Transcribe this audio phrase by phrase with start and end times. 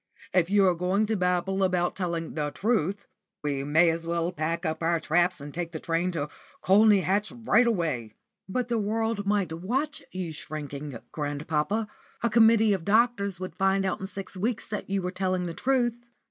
[0.33, 3.05] If you are going to babble about telling the truth
[3.43, 6.27] we may as well pack up our traps and take the train to
[6.63, 8.15] Colney Hatch right away."
[8.49, 11.87] "But the world might watch you shrinking, grandpapa.
[12.23, 15.53] A committee of doctors would find out in six weeks that you were telling the
[15.53, 15.93] truth."